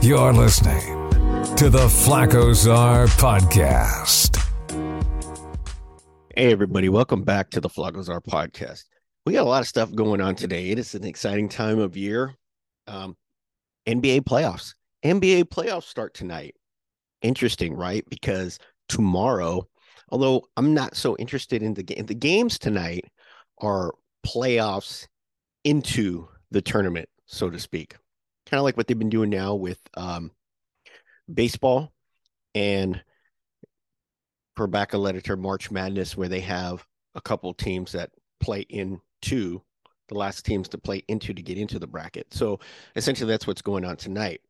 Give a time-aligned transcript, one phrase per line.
[0.00, 1.10] You're listening
[1.56, 4.36] to the Flacco Czar podcast.
[6.36, 8.84] Hey, everybody, welcome back to the Flacco Czar podcast.
[9.26, 10.70] We got a lot of stuff going on today.
[10.70, 12.34] It is an exciting time of year.
[12.86, 13.16] Um,
[13.86, 14.74] NBA playoffs.
[15.04, 16.54] NBA playoffs start tonight.
[17.22, 18.04] Interesting, right?
[18.08, 18.58] Because
[18.88, 19.68] tomorrow,
[20.10, 23.06] although I'm not so interested in the game, the games tonight
[23.58, 23.92] are
[24.26, 25.06] playoffs
[25.64, 27.96] into the tournament, so to speak
[28.50, 30.32] kind of like what they've been doing now with um,
[31.32, 31.92] baseball
[32.54, 33.00] and
[34.56, 38.60] for back a letter to March Madness, where they have a couple teams that play
[38.68, 39.62] into
[40.08, 42.26] the last teams to play into to get into the bracket.
[42.34, 42.58] So
[42.96, 44.40] essentially, that's what's going on tonight.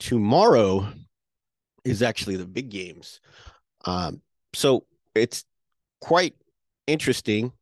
[0.00, 0.88] Tomorrow
[1.84, 3.20] is actually the big games.
[3.84, 4.20] Um,
[4.52, 4.84] so
[5.14, 5.44] it's
[6.00, 6.34] quite
[6.88, 7.52] interesting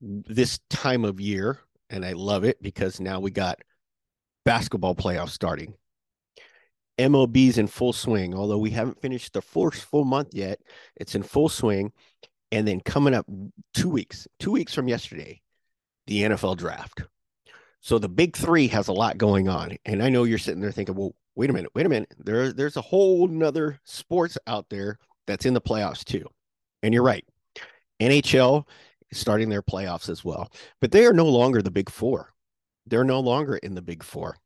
[0.00, 1.58] this time of year,
[1.90, 3.58] and I love it because now we got
[4.44, 5.74] basketball playoffs starting.
[6.98, 10.60] MLB's in full swing, although we haven't finished the first full month yet.
[10.96, 11.92] It's in full swing.
[12.50, 13.26] And then coming up
[13.72, 15.40] two weeks, two weeks from yesterday,
[16.06, 17.02] the NFL draft.
[17.80, 19.76] So the big three has a lot going on.
[19.84, 22.14] And I know you're sitting there thinking, well, wait a minute, wait a minute.
[22.18, 26.26] There, there's a whole nother sports out there that's in the playoffs too.
[26.82, 27.24] And you're right.
[28.00, 28.66] NHL
[29.10, 30.52] is starting their playoffs as well.
[30.80, 32.32] But they are no longer the big four.
[32.86, 34.36] They're no longer in the big four.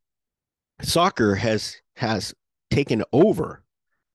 [0.83, 2.34] Soccer has has
[2.70, 3.62] taken over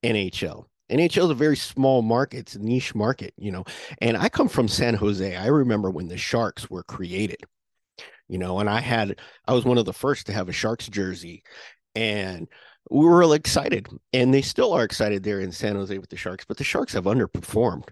[0.03, 0.65] NHL.
[0.91, 3.63] NHL is a very small market, it's a niche market, you know.
[4.01, 5.35] And I come from San Jose.
[5.35, 7.43] I remember when the Sharks were created,
[8.27, 10.87] you know, and I had I was one of the first to have a Sharks
[10.89, 11.43] jersey,
[11.95, 12.47] and
[12.89, 13.87] we were really excited.
[14.13, 16.93] And they still are excited there in San Jose with the Sharks, but the Sharks
[16.93, 17.87] have underperformed.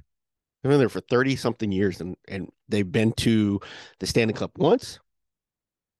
[0.61, 3.61] They've been there for 30 something years and, and they've been to
[3.99, 4.99] the Stanley Cup once,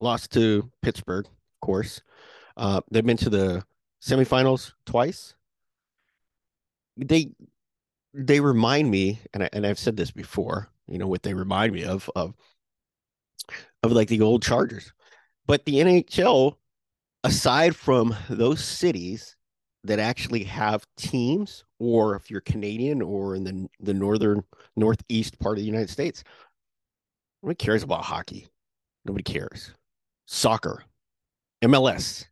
[0.01, 2.01] lost to Pittsburgh, of course.
[2.57, 3.63] Uh, they've been to the
[4.01, 5.35] semifinals twice.
[6.97, 7.31] They
[8.13, 10.69] they remind me, and I, and I've said this before.
[10.87, 12.33] You know what they remind me of of
[13.83, 14.91] of like the old Chargers,
[15.45, 16.55] but the NHL,
[17.23, 19.37] aside from those cities
[19.85, 24.43] that actually have teams, or if you're Canadian or in the the northern
[24.75, 26.23] northeast part of the United States,
[27.41, 28.47] nobody cares about hockey.
[29.05, 29.71] Nobody cares
[30.29, 30.83] soccer,
[31.63, 32.25] MLS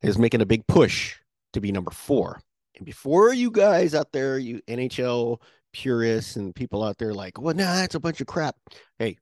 [0.00, 1.16] is making a big push
[1.52, 2.40] to be number four.
[2.76, 5.40] And before you guys out there, you NHL
[5.72, 8.54] purists and people out there like, well, nah, that's a bunch of crap.
[8.98, 9.18] Hey,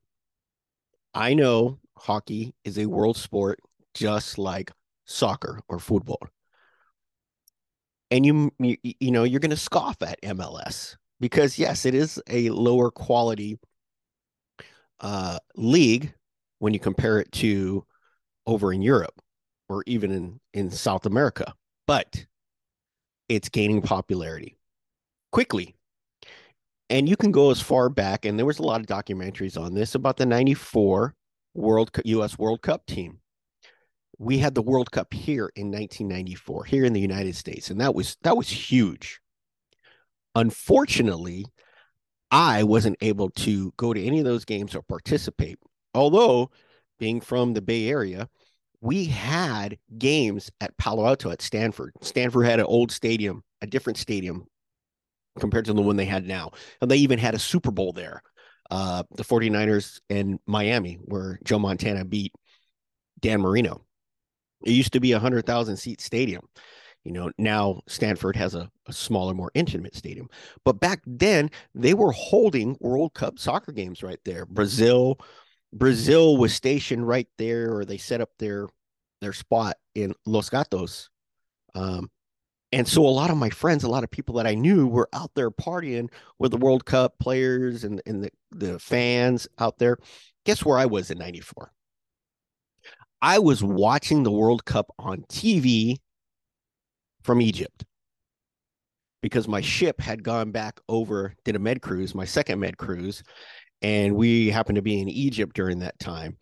[1.13, 3.59] I know hockey is a world sport
[3.95, 4.71] just like
[5.05, 6.27] soccer or football.
[8.11, 12.21] And you, you, you know, you're going to scoff at MLS because yes, it is
[12.29, 13.57] a lower quality
[14.99, 16.13] uh, league
[16.59, 17.83] when you compare it to
[18.47, 19.21] over in Europe
[19.69, 21.53] or even in, in South America,
[21.87, 22.25] but
[23.29, 24.57] it's gaining popularity
[25.31, 25.75] quickly.
[26.89, 29.73] And you can go as far back, and there was a lot of documentaries on
[29.73, 31.15] this about the 94
[31.55, 33.19] World US World Cup team.
[34.19, 37.95] We had the World Cup here in 1994, here in the United States, and that
[37.95, 39.19] was that was huge.
[40.35, 41.45] Unfortunately,
[42.29, 45.57] I wasn't able to go to any of those games or participate.
[45.93, 46.51] Although
[46.99, 48.29] being from the Bay Area,
[48.81, 51.93] we had games at Palo Alto at Stanford.
[52.01, 54.45] Stanford had an old stadium, a different stadium
[55.39, 56.51] compared to the one they had now.
[56.81, 58.21] And they even had a Super Bowl there.
[58.71, 62.33] Uh, the 49ers and Miami, where Joe Montana beat
[63.19, 63.85] Dan Marino.
[64.63, 66.47] It used to be a 100,000 seat stadium.
[67.03, 70.27] You know, now Stanford has a, a, smaller, more intimate stadium.
[70.63, 74.47] But back then, they were holding World Cup soccer games right there.
[74.47, 75.19] Brazil,
[75.75, 78.67] Brazil was stationed right there, or they set up their
[79.21, 81.09] their spot in Los Gatos.
[81.75, 82.09] Um,
[82.71, 85.09] and so a lot of my friends, a lot of people that I knew were
[85.13, 86.09] out there partying
[86.39, 89.97] with the World Cup players and, and the, the fans out there.
[90.45, 91.71] Guess where I was in 94?
[93.21, 95.97] I was watching the World Cup on TV
[97.23, 97.85] from Egypt
[99.21, 103.23] because my ship had gone back over, did a med cruise, my second med cruise,
[103.85, 106.37] and we happened to be in Egypt during that time.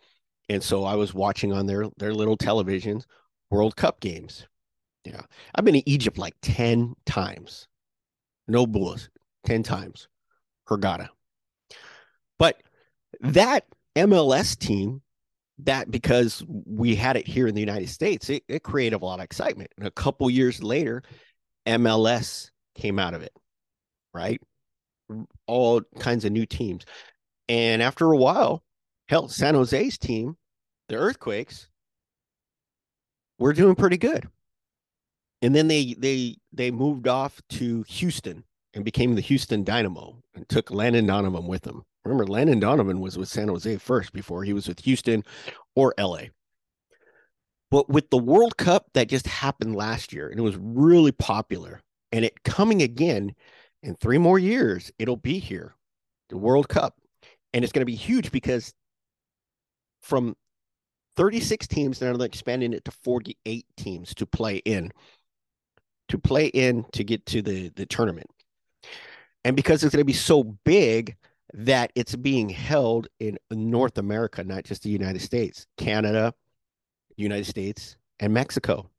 [0.48, 3.04] And so I was watching on their their little televisions
[3.50, 4.46] World Cup games.
[5.04, 5.20] Yeah.
[5.54, 7.68] I've been to Egypt like 10 times.
[8.48, 9.10] No bullets.
[9.44, 10.08] 10 times.
[10.66, 11.08] Hurghada.
[12.38, 12.62] But
[13.20, 15.02] that MLS team,
[15.58, 19.20] that because we had it here in the United States, it, it created a lot
[19.20, 19.70] of excitement.
[19.76, 21.02] And a couple years later,
[21.66, 23.32] MLS came out of it,
[24.14, 24.40] right?
[25.46, 26.86] All kinds of new teams.
[27.48, 28.62] And after a while,
[29.08, 30.36] hell, San Jose's team,
[30.88, 31.68] the Earthquakes,
[33.38, 34.28] were doing pretty good.
[35.42, 40.48] And then they they they moved off to Houston and became the Houston Dynamo and
[40.48, 41.84] took Landon Donovan with them.
[42.04, 45.24] Remember, Landon Donovan was with San Jose first before he was with Houston
[45.74, 46.24] or LA.
[47.70, 51.80] But with the World Cup that just happened last year, and it was really popular,
[52.12, 53.34] and it coming again
[53.82, 55.74] in three more years, it'll be here,
[56.28, 57.00] the World Cup.
[57.54, 58.74] And it's going to be huge because
[60.02, 60.36] from
[61.16, 64.92] 36 teams, they're expanding it to 48 teams to play in,
[66.08, 68.28] to play in to get to the, the tournament.
[69.44, 71.16] And because it's going to be so big
[71.52, 76.34] that it's being held in North America, not just the United States, Canada,
[77.16, 78.90] United States, and Mexico.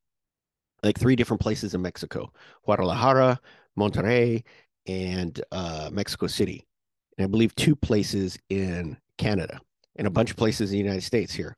[0.83, 2.31] Like three different places in Mexico
[2.63, 3.39] Guadalajara,
[3.77, 4.43] Monterrey,
[4.87, 6.65] and uh, Mexico City.
[7.17, 9.59] And I believe two places in Canada
[9.95, 11.55] and a bunch of places in the United States here.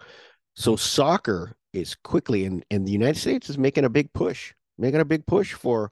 [0.56, 5.00] So soccer is quickly and, and the United States is making a big push, making
[5.00, 5.92] a big push for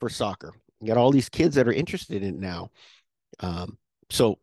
[0.00, 0.52] for soccer.
[0.80, 2.70] You got all these kids that are interested in it now.
[3.40, 3.78] Um,
[4.10, 4.38] so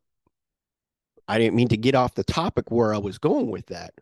[1.28, 3.94] I didn't mean to get off the topic where I was going with that,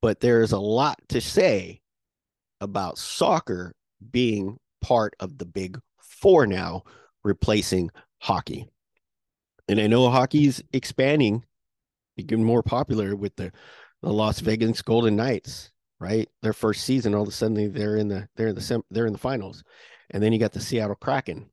[0.00, 1.80] but there's a lot to say
[2.60, 3.74] about soccer
[4.10, 6.84] being part of the big four now,
[7.22, 7.90] replacing
[8.20, 8.68] hockey.
[9.68, 11.44] And I know hockey's expanding,
[12.16, 13.52] becoming more popular with the,
[14.02, 16.28] the Las Vegas Golden Knights, right?
[16.42, 19.12] Their first season, all of a sudden they're in the they're in the they're in
[19.12, 19.64] the finals.
[20.10, 21.50] And then you got the Seattle Kraken,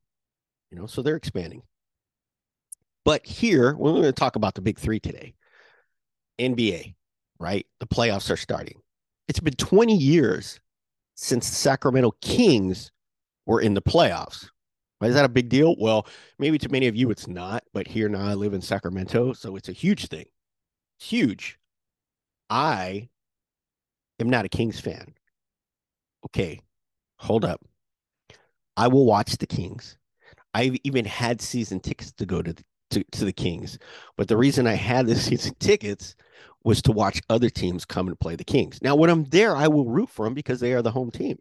[0.70, 1.62] you know, so they're expanding.
[3.04, 5.34] But here, we're going to talk about the big three today.
[6.38, 6.94] NBA,
[7.38, 7.66] right?
[7.80, 8.80] The playoffs are starting.
[9.28, 10.60] It's been 20 years
[11.14, 12.92] since the Sacramento Kings
[13.46, 14.48] were in the playoffs.
[15.02, 15.74] Is that a big deal?
[15.78, 16.06] Well,
[16.38, 19.56] maybe to many of you it's not, but here now I live in Sacramento, so
[19.56, 20.26] it's a huge thing.
[20.98, 21.58] It's huge.
[22.50, 23.08] I
[24.20, 25.14] am not a Kings fan.
[26.26, 26.60] Okay,
[27.16, 27.60] hold up.
[28.76, 29.98] I will watch the Kings.
[30.54, 33.78] I've even had season tickets to go to the, to, to the Kings.
[34.16, 36.14] But the reason I had the season tickets
[36.64, 38.80] was to watch other teams come and play the Kings.
[38.82, 41.38] Now, when I'm there, I will root for them because they are the home team.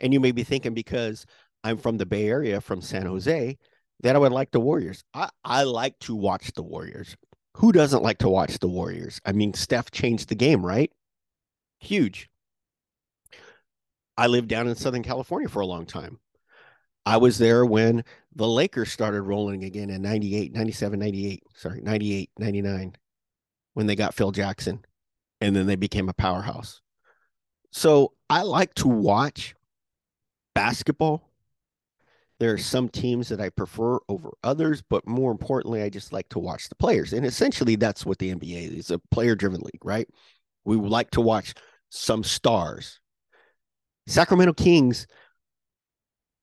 [0.00, 1.24] And you may be thinking because
[1.64, 3.58] I'm from the Bay Area, from San Jose,
[4.00, 5.04] that I would like the Warriors.
[5.14, 7.16] I, I like to watch the Warriors.
[7.56, 9.20] Who doesn't like to watch the Warriors?
[9.24, 10.90] I mean, Steph changed the game, right?
[11.80, 12.28] Huge.
[14.16, 16.18] I lived down in Southern California for a long time.
[17.04, 18.04] I was there when
[18.34, 22.96] the Lakers started rolling again in 98, 97, 98, sorry, 98, 99,
[23.74, 24.84] when they got Phil Jackson
[25.40, 26.80] and then they became a powerhouse.
[27.72, 29.54] So I like to watch
[30.54, 31.31] basketball.
[32.42, 36.28] There are some teams that I prefer over others, but more importantly, I just like
[36.30, 37.12] to watch the players.
[37.12, 40.08] And essentially, that's what the NBA is a player driven league, right?
[40.64, 41.54] We like to watch
[41.90, 42.98] some stars.
[44.08, 45.06] Sacramento Kings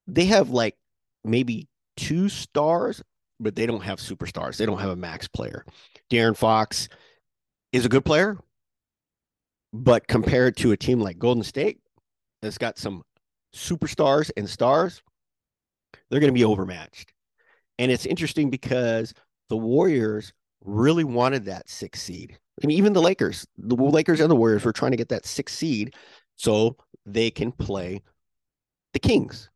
[0.07, 0.77] they have like
[1.25, 1.67] maybe
[1.97, 3.03] two stars,
[3.41, 4.55] but they don't have superstars.
[4.55, 5.65] They don't have a max player.
[6.09, 6.87] De'Aaron Fox
[7.73, 8.37] is a good player,
[9.73, 11.81] but compared to a team like Golden State
[12.41, 13.03] that's got some
[13.53, 15.01] superstars and stars,
[16.09, 17.13] they're going to be overmatched.
[17.77, 19.13] And it's interesting because
[19.49, 20.33] the Warriors
[20.63, 22.37] really wanted that six seed.
[22.61, 25.25] I mean, even the Lakers, the Lakers and the Warriors were trying to get that
[25.25, 25.95] six seed
[26.35, 26.75] so
[27.05, 28.01] they can play
[28.93, 29.49] the Kings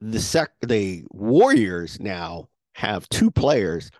[0.00, 3.90] the sec the Warriors now have two players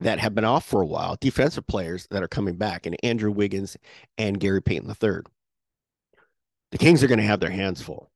[0.00, 3.30] that have been off for a while, defensive players that are coming back, and Andrew
[3.30, 3.76] Wiggins
[4.18, 5.20] and Gary Payton III.
[6.72, 8.10] The Kings are going to have their hands full.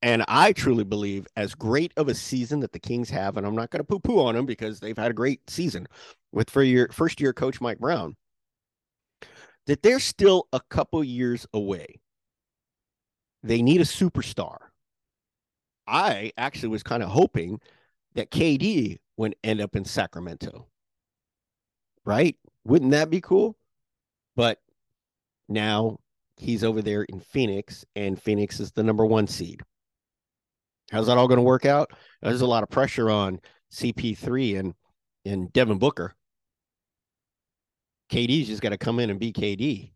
[0.00, 3.56] And I truly believe, as great of a season that the Kings have, and I'm
[3.56, 5.86] not going to poo poo on them because they've had a great season
[6.32, 8.16] with for your first year coach Mike Brown,
[9.66, 12.00] that they're still a couple years away.
[13.42, 14.58] They need a superstar.
[15.86, 17.60] I actually was kind of hoping
[18.14, 20.66] that KD would end up in Sacramento.
[22.04, 22.36] Right?
[22.64, 23.56] Wouldn't that be cool?
[24.36, 24.60] But
[25.48, 25.98] now
[26.36, 29.60] he's over there in Phoenix, and Phoenix is the number one seed.
[30.90, 31.90] How's that all going to work out?
[32.22, 33.40] There's a lot of pressure on
[33.72, 34.74] CP3 and
[35.24, 36.14] and Devin Booker.
[38.10, 39.92] KD's just got to come in and be KD.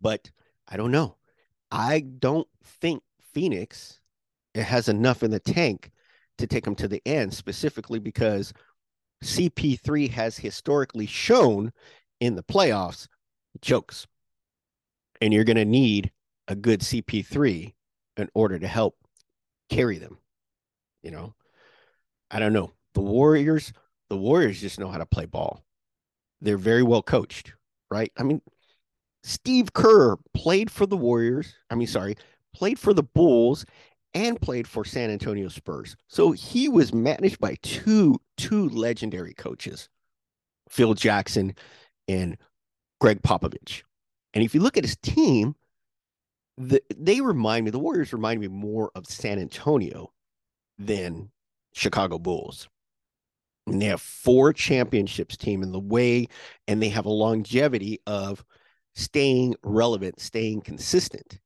[0.00, 0.30] But
[0.68, 1.16] I don't know.
[1.70, 3.02] I don't think
[3.32, 4.00] Phoenix
[4.54, 5.90] it has enough in the tank
[6.38, 8.52] to take them to the end, specifically because
[9.22, 11.72] CP3 has historically shown
[12.20, 13.06] in the playoffs
[13.60, 14.06] chokes.
[15.20, 16.10] And you're going to need
[16.48, 17.74] a good CP3
[18.16, 18.96] in order to help
[19.70, 20.18] carry them.
[21.02, 21.34] You know,
[22.30, 22.72] I don't know.
[22.94, 23.72] The Warriors,
[24.08, 25.64] the Warriors just know how to play ball.
[26.40, 27.54] They're very well coached,
[27.90, 28.12] right?
[28.18, 28.42] I mean,
[29.22, 31.54] Steve Kerr played for the Warriors.
[31.70, 32.16] I mean, sorry,
[32.54, 33.64] played for the Bulls
[34.14, 35.96] and played for San Antonio Spurs.
[36.08, 39.88] So he was managed by two two legendary coaches,
[40.68, 41.54] Phil Jackson
[42.08, 42.36] and
[43.00, 43.82] Gregg Popovich.
[44.34, 45.54] And if you look at his team,
[46.60, 50.12] the, they remind me, the Warriors remind me more of San Antonio
[50.78, 51.30] than
[51.72, 52.68] Chicago Bulls.
[53.66, 56.26] And they have four championships team in the way,
[56.68, 58.44] and they have a longevity of
[58.94, 61.38] staying relevant, staying consistent.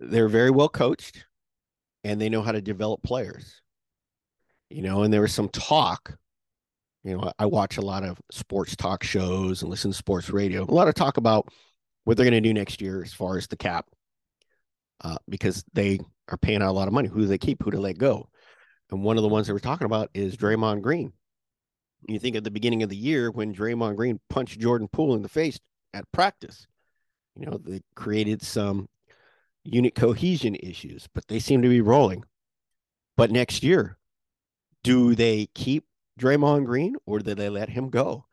[0.00, 1.26] They're very well coached
[2.04, 3.60] and they know how to develop players.
[4.70, 6.16] You know, and there was some talk.
[7.04, 10.64] You know, I watch a lot of sports talk shows and listen to sports radio.
[10.64, 11.52] A lot of talk about
[12.04, 13.86] what they're going to do next year as far as the cap,
[15.02, 17.08] uh, because they are paying out a lot of money.
[17.08, 17.62] Who do they keep?
[17.62, 18.28] Who they let go?
[18.90, 21.12] And one of the ones they were talking about is Draymond Green.
[22.08, 25.22] You think at the beginning of the year when Draymond Green punched Jordan Poole in
[25.22, 25.58] the face
[25.94, 26.66] at practice,
[27.36, 28.88] you know, they created some
[29.64, 32.24] unit cohesion issues, but they seem to be rolling.
[33.16, 33.98] But next year,
[34.82, 35.84] do they keep
[36.20, 38.26] Draymond Green or do they let him go?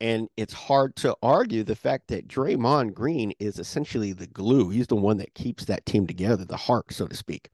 [0.00, 4.70] And it's hard to argue the fact that Draymond Green is essentially the glue.
[4.70, 7.50] He's the one that keeps that team together, the heart, so to speak.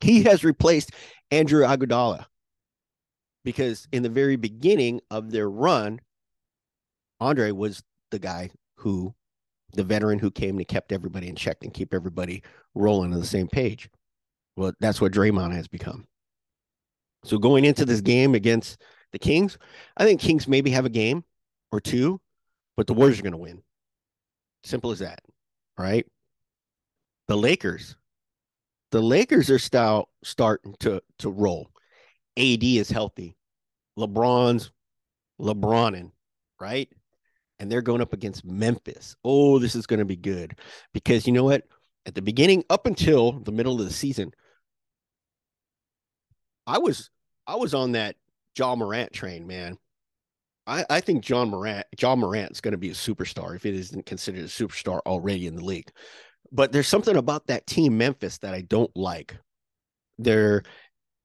[0.00, 0.92] He has replaced
[1.30, 2.24] Andre Iguodala
[3.44, 6.00] because in the very beginning of their run,
[7.20, 9.14] Andre was the guy who,
[9.74, 12.42] the veteran who came and kept everybody in check and keep everybody
[12.74, 13.90] rolling on the same page.
[14.56, 16.06] Well, that's what Draymond has become.
[17.24, 18.80] So going into this game against
[19.12, 19.58] the Kings,
[19.96, 21.24] I think Kings maybe have a game
[21.72, 22.20] or two,
[22.76, 23.62] but the Warriors are going to win.
[24.62, 25.20] Simple as that.
[25.76, 26.06] Right.
[27.28, 27.96] The Lakers,
[28.90, 31.70] the Lakers are start, starting to to roll.
[32.36, 33.36] AD is healthy.
[33.98, 34.70] LeBron's
[35.40, 36.12] LeBronin,
[36.60, 36.88] right?
[37.58, 39.16] And they're going up against Memphis.
[39.24, 40.58] Oh, this is going to be good
[40.92, 41.64] because you know what?
[42.04, 44.32] At the beginning, up until the middle of the season,
[46.66, 47.10] I was
[47.46, 48.16] I was on that
[48.58, 49.78] Ja Morant train, man.
[50.66, 53.74] I, I think Ja Morant, Ja Morant is going to be a superstar if it
[53.74, 55.90] isn't considered a superstar already in the league.
[56.52, 59.36] But there's something about that team, Memphis, that I don't like.
[60.18, 60.62] They're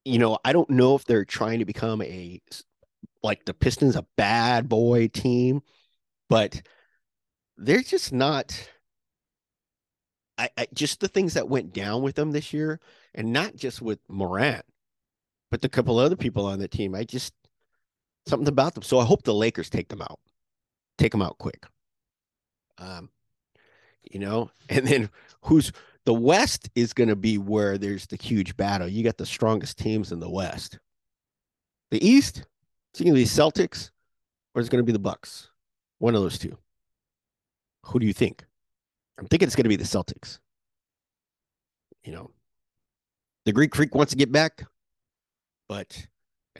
[0.08, 2.40] you know, I don't know if they're trying to become a
[3.24, 5.62] like the Pistons, a bad boy team,
[6.30, 6.62] but
[7.58, 8.70] they're just not.
[10.38, 12.80] I, I just the things that went down with them this year,
[13.14, 14.64] and not just with Morant,
[15.52, 16.96] but the couple other people on the team.
[16.96, 17.34] I just
[18.28, 18.84] something about them.
[18.84, 20.20] So I hope the Lakers take them out,
[20.98, 21.66] take them out quick.
[22.78, 23.10] Um,
[24.04, 25.10] you know, and then
[25.42, 25.72] who's
[26.06, 28.88] the West is going to be where there's the huge battle.
[28.88, 30.80] You got the strongest teams in the West.
[31.92, 32.46] The East,
[32.92, 33.92] it's going to be Celtics
[34.54, 35.50] or it's going to be the Bucks.
[36.00, 36.58] One of those two.
[37.86, 38.46] Who do you think?
[39.18, 40.40] I'm thinking it's going to be the Celtics.
[42.04, 42.32] You know,
[43.46, 44.66] the Greek Freak wants to get back,
[45.68, 46.08] but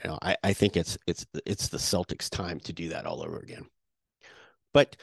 [0.02, 3.22] you know, I, I think it's it's it's the Celtics' time to do that all
[3.22, 3.66] over again.
[4.72, 4.96] But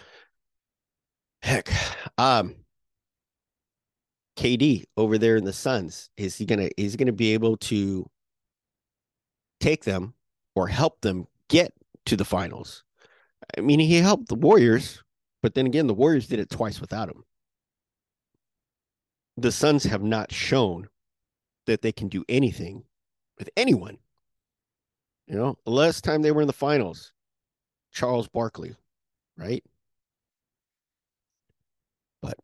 [1.42, 1.70] heck,
[2.18, 2.56] um,
[4.38, 6.10] KD over there in the Suns?
[6.18, 8.10] Is he gonna is he gonna be able to
[9.60, 10.14] take them
[10.56, 11.74] or help them get
[12.06, 12.84] to the finals?
[13.58, 15.04] I mean, he helped the Warriors,
[15.42, 17.24] but then again, the Warriors did it twice without him.
[19.38, 20.88] The Suns have not shown
[21.66, 22.84] that they can do anything
[23.38, 23.98] with anyone.
[25.27, 27.12] You know, the last time they were in the finals,
[27.91, 28.75] Charles Barkley,
[29.38, 29.63] right?
[32.22, 32.36] But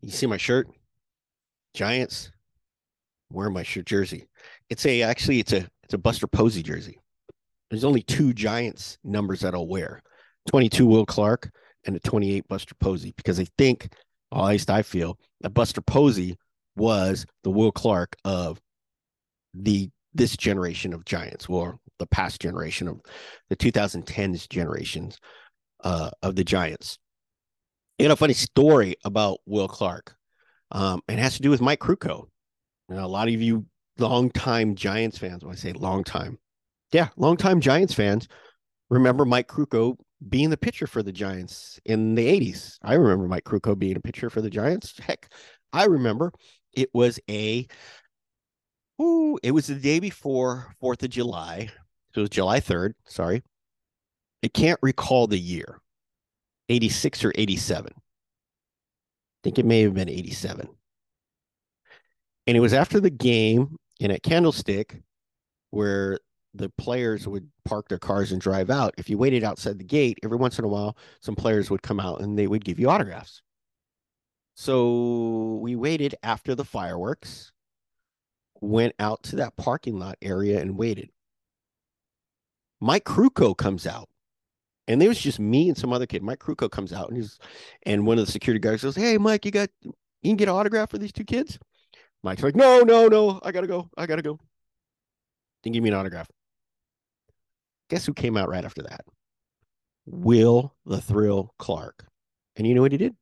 [0.00, 0.68] you see my shirt?
[1.74, 2.30] Giants.
[3.30, 4.28] Wearing my shirt jersey.
[4.70, 6.98] It's a actually it's a it's a Buster Posey jersey.
[7.70, 10.00] There's only two Giants numbers that I'll wear.
[10.46, 11.50] 22 Will Clark
[11.84, 13.88] and a 28 Buster Posey because I think,
[14.32, 16.36] at least I feel, that Buster Posey
[16.76, 18.60] was the Will Clark of
[19.54, 23.00] the this generation of Giants, or the past generation of
[23.48, 25.18] the 2010s generations
[25.84, 26.98] uh, of the Giants.
[27.98, 30.14] You know, a funny story about Will Clark.
[30.70, 32.26] Um, it has to do with Mike Krukow.
[32.88, 33.66] You know, a lot of you
[33.98, 36.38] longtime Giants fans, when I say long time,
[36.92, 38.28] yeah, longtime Giants fans
[38.90, 39.96] remember Mike Krukow
[40.28, 42.78] being the pitcher for the Giants in the 80s.
[42.82, 44.98] I remember Mike Krukow being a pitcher for the Giants.
[44.98, 45.28] Heck,
[45.72, 46.32] I remember
[46.72, 47.66] it was a
[49.00, 51.68] ooh, it was the day before 4th of July.
[52.12, 53.42] So it was July 3rd, sorry.
[54.44, 55.80] I can't recall the year.
[56.68, 57.92] 86 or 87.
[57.94, 58.00] I
[59.44, 60.68] think it may have been 87.
[62.46, 65.02] And it was after the game in a Candlestick
[65.70, 66.18] where
[66.54, 68.94] the players would park their cars and drive out.
[68.98, 72.00] If you waited outside the gate, every once in a while, some players would come
[72.00, 73.42] out and they would give you autographs.
[74.54, 77.52] So we waited after the fireworks,
[78.60, 81.10] went out to that parking lot area and waited.
[82.80, 84.08] Mike Krukow comes out.
[84.88, 86.22] And there was just me and some other kid.
[86.22, 87.38] Mike Krukow comes out and he's
[87.84, 90.54] and one of the security guards goes, Hey Mike, you got you can get an
[90.54, 91.58] autograph for these two kids?
[92.22, 93.90] Mike's like, No, no, no, I gotta go.
[93.96, 94.38] I gotta go.
[95.62, 96.28] Didn't give me an autograph.
[97.90, 99.04] Guess who came out right after that?
[100.06, 102.06] Will the Thrill Clark.
[102.54, 103.14] And you know what he did?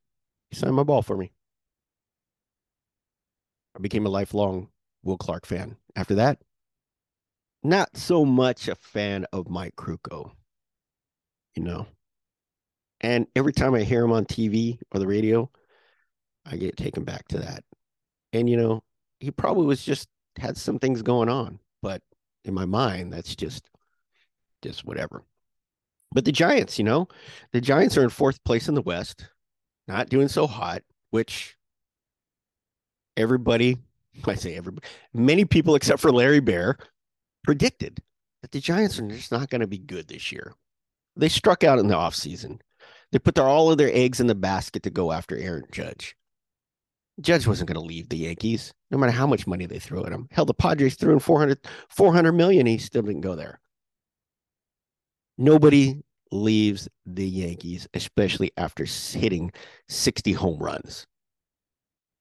[0.49, 1.33] He signed my ball for me.
[3.75, 4.69] I became a lifelong
[5.05, 5.77] Will Clark fan.
[5.95, 6.39] After that,
[7.63, 10.31] not so much a fan of Mike Krukow,
[11.55, 11.87] you know.
[12.99, 15.49] And every time I hear him on TV or the radio,
[16.45, 17.63] I get taken back to that.
[18.33, 18.83] And, you know,
[19.19, 22.01] he probably was just had some things going on, but
[22.43, 23.69] in my mind, that's just
[24.61, 25.23] just whatever.
[26.11, 27.07] But the Giants, you know,
[27.51, 29.27] the Giants are in fourth place in the West,
[29.87, 30.81] not doing so hot,
[31.11, 31.55] which
[33.17, 33.77] everybody,
[34.25, 36.77] I say everybody, many people except for Larry Baer
[37.43, 38.01] predicted
[38.41, 40.53] that the Giants are just not going to be good this year.
[41.15, 42.59] They struck out in the offseason.
[43.11, 46.15] They put their, all of their eggs in the basket to go after Aaron Judge.
[47.21, 50.11] Judge wasn't going to leave the Yankees, no matter how much money they threw at
[50.11, 50.27] him.
[50.31, 52.65] Hell, the Padres threw in 400, 400 million.
[52.65, 53.59] He still didn't go there.
[55.37, 59.51] Nobody leaves the Yankees, especially after hitting
[59.87, 61.07] 60 home runs.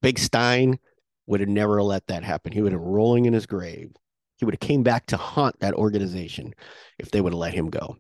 [0.01, 0.79] Big Stein
[1.27, 2.53] would have never let that happen.
[2.53, 3.93] He would have rolling in his grave.
[4.37, 6.55] He would have came back to haunt that organization
[6.99, 7.97] if they would have let him go.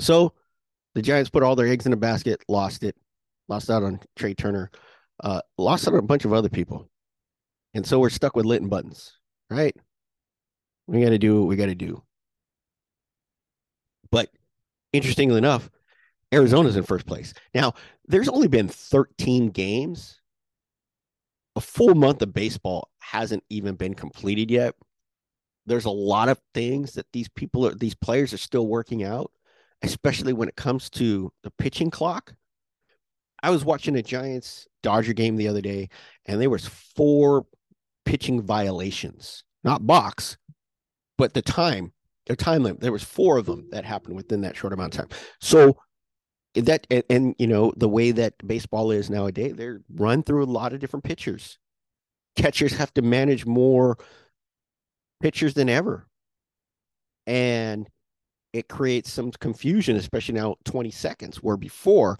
[0.00, 0.32] So
[0.94, 2.96] the Giants put all their eggs in a basket, lost it,
[3.48, 4.70] lost out on Trea Turner,
[5.22, 6.88] uh, lost out on a bunch of other people.
[7.74, 9.18] And so we're stuck with Linton Buttons,
[9.50, 9.76] right?
[10.86, 12.02] We got to do what we got to do.
[14.10, 14.30] But
[14.92, 15.68] interestingly enough,
[16.32, 17.34] Arizona's in first place.
[17.54, 17.74] Now,
[18.06, 20.17] there's only been 13 games.
[21.58, 24.76] A full month of baseball hasn't even been completed yet.
[25.66, 29.32] There's a lot of things that these people are, these players are still working out,
[29.82, 32.34] especially when it comes to the pitching clock.
[33.42, 35.88] I was watching a Giants Dodger game the other day,
[36.26, 37.44] and there was four
[38.04, 40.36] pitching violations, not box,
[41.16, 41.92] but the time
[42.26, 42.78] their time limit.
[42.80, 45.18] There was four of them that happened within that short amount of time.
[45.40, 45.76] So
[46.62, 50.46] that and, and, you know the way that baseball is nowadays, they're run through a
[50.46, 51.58] lot of different pitchers.
[52.36, 53.98] Catchers have to manage more
[55.20, 56.06] pitchers than ever,
[57.26, 57.88] and
[58.52, 62.16] it creates some confusion, especially now 20 seconds, where before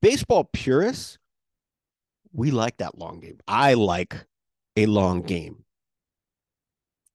[0.00, 1.18] baseball purists,
[2.32, 3.38] we like that long game.
[3.48, 4.14] I like
[4.76, 5.64] a long game.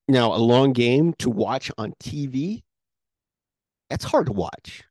[0.07, 2.63] Now, a long game to watch on TV,
[3.89, 4.83] that's hard to watch.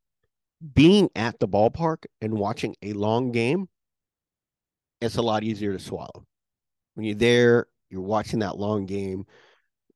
[0.75, 3.68] Being at the ballpark and watching a long game,
[5.01, 6.25] it's a lot easier to swallow.
[6.94, 9.27] When you're there, you're watching that long game,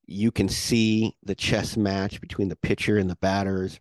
[0.05, 3.79] you can see the chess match between the pitcher and the batters.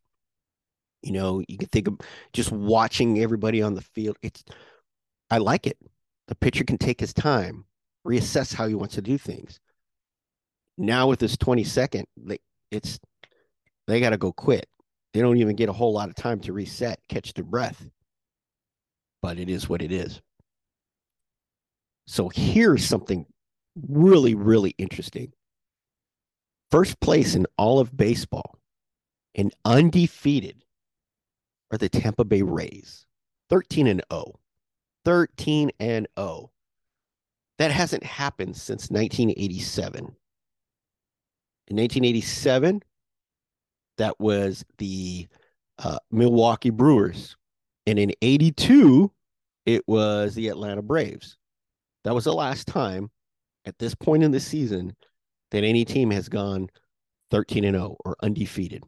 [1.03, 1.99] You know, you can think of
[2.33, 4.17] just watching everybody on the field.
[4.23, 4.45] It's
[5.31, 5.79] I like it.
[6.29, 7.65] The pitcher can take his time,
[8.07, 9.61] reassess how he wants to do things
[10.79, 12.39] now with this 20 second, they,
[12.71, 12.99] it's
[13.87, 14.67] they got to go quit.
[15.17, 17.89] They don't even get a whole lot of time to reset, catch their breath.
[19.23, 20.21] But it is what it is.
[22.07, 23.25] So here's something
[23.89, 25.33] really, really interesting.
[26.71, 28.59] First place in all of baseball
[29.35, 30.63] and undefeated
[31.71, 33.07] are the Tampa Bay Rays,
[33.49, 34.39] 13 and 0.
[35.07, 36.51] 13 and 0.
[37.57, 40.15] That hasn't happened since 1987.
[41.69, 42.83] In 1987,
[43.99, 45.27] that was the
[45.79, 47.37] uh, Milwaukee Brewers.
[47.87, 49.13] And in 82,
[49.65, 51.37] it was the Atlanta Braves.
[52.05, 53.11] That was the last time
[53.65, 54.97] at this point in the season
[55.51, 56.69] that any team has gone
[57.31, 58.85] 13 and 0 or undefeated.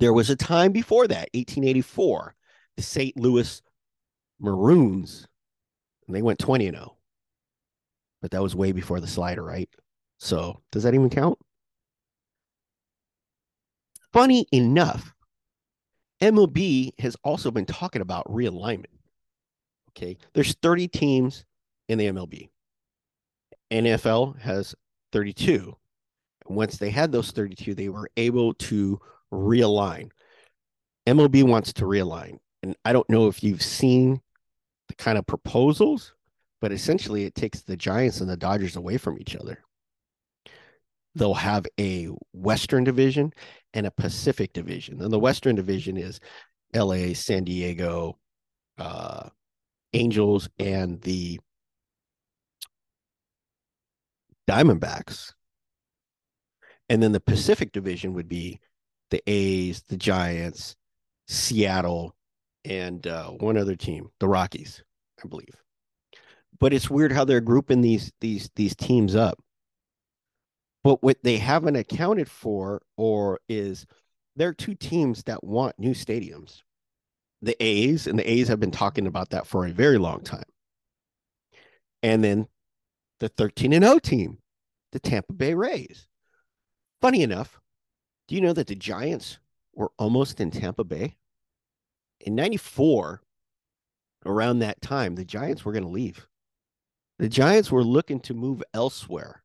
[0.00, 2.34] There was a time before that, 1884,
[2.76, 3.16] the St.
[3.16, 3.62] Louis
[4.40, 5.26] Maroons,
[6.06, 6.96] and they went 20 and 0.
[8.20, 9.68] But that was way before the slider, right?
[10.18, 11.38] So does that even count?
[14.14, 15.12] Funny enough,
[16.20, 18.86] MLB has also been talking about realignment.
[19.90, 20.16] Okay.
[20.34, 21.44] There's 30 teams
[21.88, 22.48] in the MLB.
[23.72, 24.72] NFL has
[25.10, 25.76] 32.
[26.46, 29.00] And once they had those 32, they were able to
[29.32, 30.12] realign.
[31.08, 32.38] MLB wants to realign.
[32.62, 34.20] And I don't know if you've seen
[34.86, 36.14] the kind of proposals,
[36.60, 39.58] but essentially it takes the Giants and the Dodgers away from each other
[41.14, 43.32] they'll have a Western division
[43.74, 45.02] and a Pacific division.
[45.02, 46.20] And the Western division is
[46.74, 48.18] LA, San Diego,
[48.78, 49.28] uh,
[49.92, 51.40] Angels, and the
[54.48, 55.32] Diamondbacks.
[56.88, 58.60] And then the Pacific division would be
[59.10, 60.76] the A's, the Giants,
[61.26, 62.14] Seattle,
[62.64, 64.82] and uh, one other team, the Rockies,
[65.22, 65.54] I believe.
[66.60, 69.38] But it's weird how they're grouping these these these teams up.
[70.84, 73.86] But what they haven't accounted for or is
[74.36, 76.62] there are two teams that want new stadiums.
[77.40, 80.44] The A's, and the A's have been talking about that for a very long time.
[82.02, 82.48] And then
[83.18, 84.38] the 13 and 0 team,
[84.92, 86.06] the Tampa Bay Rays.
[87.00, 87.60] Funny enough,
[88.28, 89.38] do you know that the Giants
[89.74, 91.16] were almost in Tampa Bay?
[92.20, 93.22] In 94,
[94.26, 96.26] around that time, the Giants were going to leave.
[97.18, 99.43] The Giants were looking to move elsewhere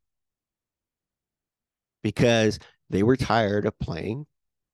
[2.04, 2.60] because
[2.90, 4.26] they were tired of playing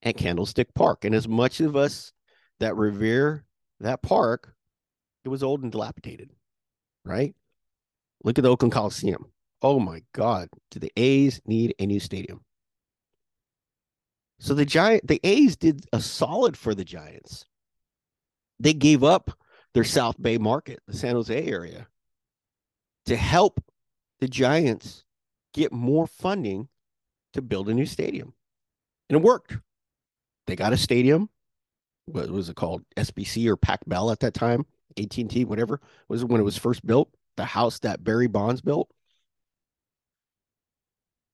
[0.04, 1.06] at Candlestick Park.
[1.06, 2.12] And as much of us
[2.60, 3.46] that revere
[3.80, 4.56] that park,
[5.24, 6.32] it was old and dilapidated,
[7.04, 7.36] right?
[8.24, 9.32] Look at the Oakland Coliseum.
[9.62, 12.42] Oh my God, do the A's need a new stadium?
[14.40, 17.46] So the giant the A's did a solid for the Giants.
[18.60, 19.32] They gave up
[19.74, 21.88] their South Bay market, the San Jose area,
[23.06, 23.64] to help
[24.20, 25.04] the Giants
[25.54, 26.68] get more funding
[27.36, 28.34] to build a new stadium.
[29.10, 29.58] And it worked.
[30.48, 31.30] They got a stadium.
[32.06, 32.84] What was it called?
[32.98, 34.66] SBC or Pac Bell at that time?
[34.98, 37.10] AT&T, whatever was when it was first built.
[37.38, 38.90] The house that Barry Bonds built.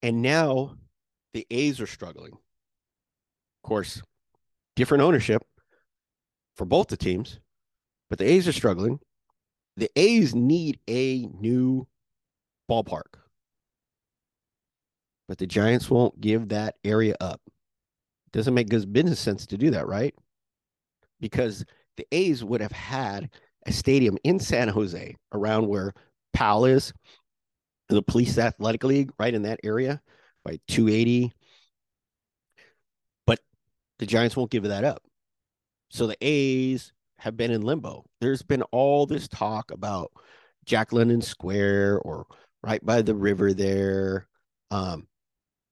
[0.01, 0.75] And now
[1.33, 2.33] the A's are struggling.
[2.33, 4.01] Of course,
[4.75, 5.43] different ownership
[6.55, 7.39] for both the teams,
[8.09, 8.99] but the A's are struggling.
[9.77, 11.87] The A's need a new
[12.69, 13.20] ballpark
[15.31, 17.39] but the Giants won't give that area up.
[18.33, 20.13] Doesn't make good business sense to do that, right?
[21.21, 21.63] Because
[21.95, 23.29] the A's would have had
[23.65, 25.93] a stadium in San Jose around where
[26.33, 26.91] Pal is,
[27.87, 30.01] the Police Athletic League, right in that area
[30.43, 31.31] by 280.
[33.25, 33.39] But
[33.99, 35.01] the Giants won't give that up.
[35.91, 38.03] So the A's have been in limbo.
[38.19, 40.11] There's been all this talk about
[40.65, 42.25] Jack London Square or
[42.61, 44.27] right by the river there.
[44.71, 45.07] Um,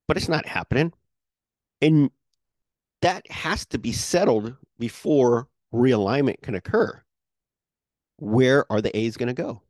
[0.10, 0.92] but it's not happening.
[1.84, 2.10] And
[3.04, 7.00] that has to be settled before realignment can occur.
[8.18, 9.62] Where are the A's going to go?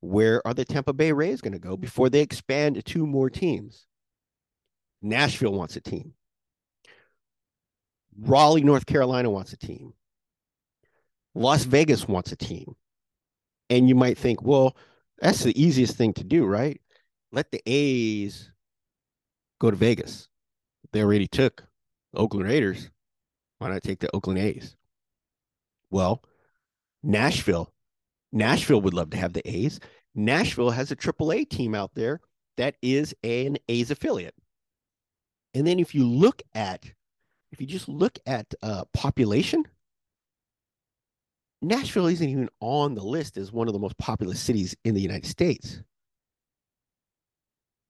[0.00, 3.30] Where are the Tampa Bay Rays going to go before they expand to two more
[3.30, 3.86] teams?
[5.00, 6.14] Nashville wants a team.
[8.20, 9.92] Raleigh, North Carolina wants a team.
[11.36, 12.74] Las Vegas wants a team.
[13.70, 14.76] And you might think, well,
[15.20, 16.80] that's the easiest thing to do, right?
[17.30, 18.50] Let the A's
[19.58, 20.28] go to Vegas.
[20.92, 21.64] They already took
[22.14, 22.90] Oakland Raiders.
[23.58, 24.76] Why not take the Oakland A's?
[25.90, 26.22] Well,
[27.02, 27.72] Nashville.
[28.32, 29.80] Nashville would love to have the A's.
[30.14, 32.20] Nashville has a AAA team out there
[32.56, 34.34] that is an A's affiliate.
[35.54, 36.84] And then if you look at,
[37.52, 39.64] if you just look at uh, population,
[41.62, 45.00] Nashville isn't even on the list as one of the most populous cities in the
[45.00, 45.82] United States.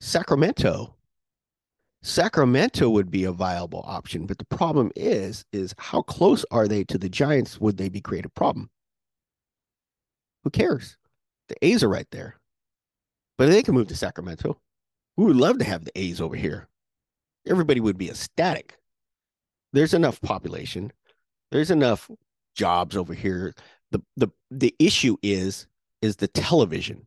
[0.00, 0.94] Sacramento
[2.02, 6.84] Sacramento would be a viable option, but the problem is, is how close are they
[6.84, 7.60] to the Giants?
[7.60, 8.70] Would they be create a problem?
[10.44, 10.96] Who cares?
[11.48, 12.36] The A's are right there,
[13.36, 14.60] but they can move to Sacramento.
[15.16, 16.68] We would love to have the A's over here.
[17.46, 18.78] Everybody would be ecstatic.
[19.72, 20.92] There's enough population.
[21.50, 22.10] There's enough
[22.54, 23.54] jobs over here.
[23.90, 25.66] The the the issue is
[26.02, 27.06] is the television.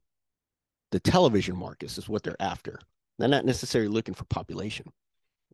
[0.91, 2.79] The television market is what they're after.
[3.21, 4.91] They're not necessarily looking for population,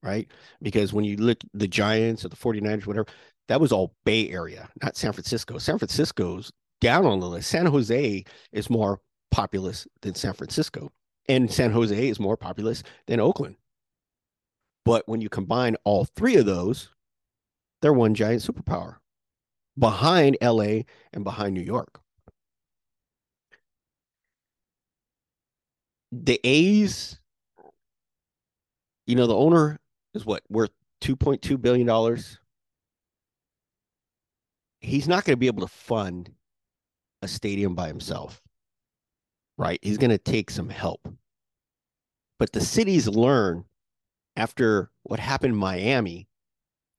[0.01, 0.27] right?
[0.61, 3.07] Because when you look the Giants or the 49ers, whatever,
[3.47, 5.57] that was all Bay Area, not San Francisco.
[5.57, 6.51] San Francisco's
[6.81, 7.49] down on the list.
[7.49, 8.99] San Jose is more
[9.31, 10.91] populous than San Francisco,
[11.27, 13.55] and San Jose is more populous than Oakland.
[14.85, 16.89] But when you combine all three of those,
[17.81, 18.95] they're one giant superpower
[19.77, 21.99] behind LA and behind New York.
[26.11, 27.19] The A's
[29.07, 29.79] you know, the owner
[30.13, 32.17] is what worth $2.2 billion.
[34.79, 36.31] He's not going to be able to fund
[37.21, 38.41] a stadium by himself,
[39.57, 39.79] right?
[39.81, 41.07] He's going to take some help.
[42.37, 43.65] But the cities learn
[44.35, 46.27] after what happened in Miami,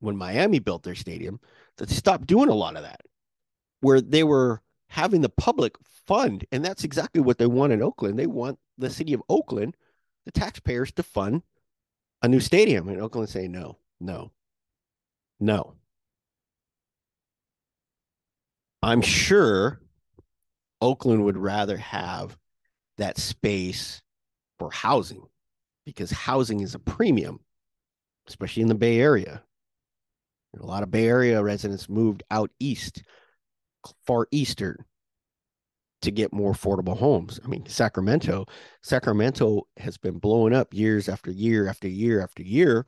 [0.01, 1.39] when Miami built their stadium,
[1.77, 3.03] that they stopped doing a lot of that,
[3.81, 6.45] where they were having the public fund.
[6.51, 8.19] And that's exactly what they want in Oakland.
[8.19, 9.77] They want the city of Oakland,
[10.25, 11.43] the taxpayers, to fund
[12.23, 12.89] a new stadium.
[12.89, 14.33] And Oakland say no, no,
[15.41, 15.75] no.
[18.83, 19.81] I'm sure
[20.81, 22.37] Oakland would rather have
[22.97, 24.03] that space
[24.59, 25.23] for housing
[25.85, 27.41] because housing is a premium,
[28.29, 29.43] especially in the Bay Area.
[30.59, 33.03] A lot of Bay Area residents moved out east,
[34.07, 34.85] far eastern,
[36.03, 37.41] to get more affordable homes.
[37.45, 38.47] I mean, Sacramento,
[38.83, 42.87] Sacramento has been blowing up years after year after year after year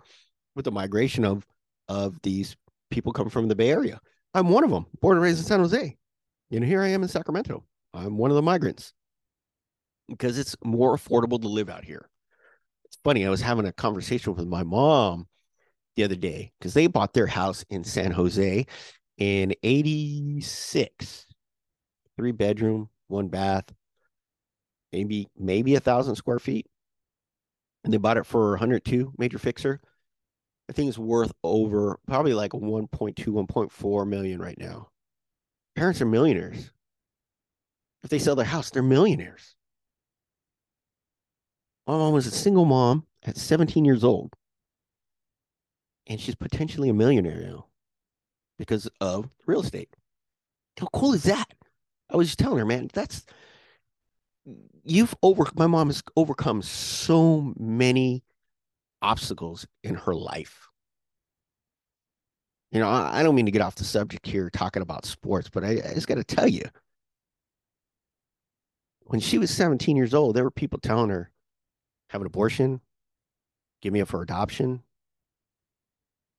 [0.54, 1.46] with the migration of
[1.88, 2.56] of these
[2.90, 4.00] people coming from the Bay Area.
[4.34, 5.96] I'm one of them, born and raised in San Jose.
[6.52, 7.64] And here I am in Sacramento.
[7.92, 8.92] I'm one of the migrants
[10.08, 12.08] because it's more affordable to live out here.
[12.84, 13.26] It's funny.
[13.26, 15.26] I was having a conversation with my mom
[15.96, 18.66] the other day because they bought their house in San Jose
[19.18, 21.26] in 86,
[22.16, 23.64] three bedroom, one bath,
[24.92, 26.66] maybe, maybe a thousand square feet.
[27.84, 29.80] And they bought it for 102 major fixer.
[30.68, 34.88] I think it's worth over probably like 1.2, 1.4 million right now.
[35.74, 36.70] Parents are millionaires.
[38.02, 39.56] If they sell their house, they're millionaires.
[41.86, 44.34] My mom was a single mom at 17 years old
[46.10, 47.66] and she's potentially a millionaire now
[48.58, 49.88] because of real estate.
[50.78, 51.54] How cool is that?
[52.10, 53.24] I was just telling her, man, that's
[54.84, 58.24] you've over my mom has overcome so many
[59.02, 60.68] obstacles in her life.
[62.72, 65.48] You know, I, I don't mean to get off the subject here talking about sports,
[65.48, 66.64] but I, I just got to tell you,
[69.02, 71.30] when she was 17 years old, there were people telling her,
[72.10, 72.80] have an abortion,
[73.82, 74.82] give me up for adoption,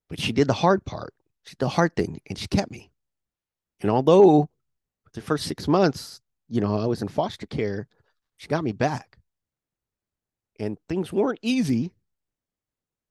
[0.09, 1.13] but she did the hard part.
[1.43, 2.91] She did the hard thing and she kept me.
[3.81, 4.49] And although
[5.13, 7.87] the first six months, you know, I was in foster care,
[8.37, 9.17] she got me back.
[10.59, 11.91] And things weren't easy.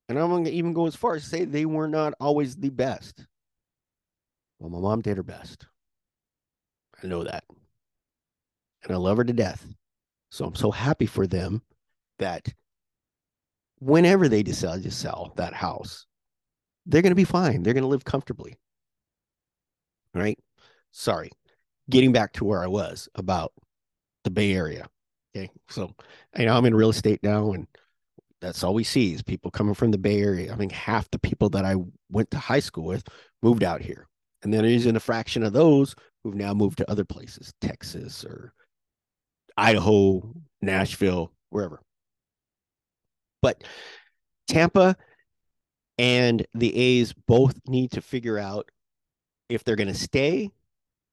[0.09, 2.71] And I'm going to even go as far as say they were not always the
[2.71, 3.27] best.
[4.59, 5.67] Well, my mom did her best.
[7.03, 7.45] I know that.
[8.83, 9.67] And I love her to death.
[10.31, 11.63] So I'm so happy for them
[12.19, 12.53] that
[13.81, 16.07] whenever they decide to sell that house,
[16.87, 17.63] they're going to be fine.
[17.63, 18.59] They're going to live comfortably.
[20.15, 20.39] Right?
[20.91, 21.31] Sorry.
[21.91, 23.53] Getting back to where I was about
[24.25, 24.87] the Bay Area.
[25.37, 25.51] Okay.
[25.69, 25.95] So
[26.35, 27.67] I know I'm in real estate now, and
[28.41, 30.53] that's all we see is people coming from the Bay Area.
[30.53, 31.77] I mean, half the people that I
[32.11, 33.07] went to high school with
[33.43, 34.07] moved out here.
[34.43, 38.53] And then there's a fraction of those who've now moved to other places, Texas or
[39.57, 41.81] Idaho, Nashville, wherever.
[43.43, 43.65] But
[44.49, 44.97] Tampa
[45.99, 48.71] and the A's both need to figure out
[49.49, 50.51] if they're going to stay